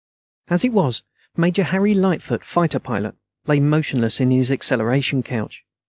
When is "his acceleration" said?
4.31-5.21